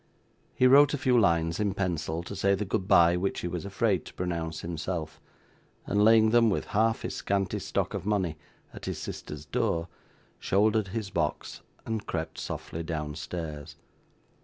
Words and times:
He 0.55 0.65
wrote 0.65 0.95
a 0.95 0.97
few 0.97 1.15
lines 1.15 1.59
in 1.59 1.75
pencil, 1.75 2.23
to 2.23 2.35
say 2.35 2.55
the 2.55 2.65
goodbye 2.65 3.17
which 3.17 3.41
he 3.41 3.47
was 3.47 3.65
afraid 3.65 4.03
to 4.05 4.15
pronounce 4.15 4.61
himself, 4.61 5.21
and 5.85 6.03
laying 6.03 6.31
them, 6.31 6.49
with 6.49 6.65
half 6.73 7.03
his 7.03 7.13
scanty 7.15 7.59
stock 7.59 7.93
of 7.93 8.03
money, 8.03 8.35
at 8.73 8.85
his 8.85 8.97
sister's 8.97 9.45
door, 9.45 9.89
shouldered 10.39 10.87
his 10.87 11.11
box 11.11 11.61
and 11.85 12.07
crept 12.07 12.39
softly 12.39 12.81
downstairs. 12.81 13.75